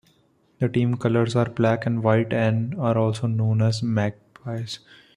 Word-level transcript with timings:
The 0.57 0.67
team 0.67 0.97
colours 0.97 1.35
are 1.35 1.45
black 1.47 1.85
and 1.85 2.01
white 2.01 2.33
and 2.33 2.73
are 2.79 2.95
known 3.27 3.61
as 3.61 3.81
the 3.81 3.85
'magpies'. 3.85 4.79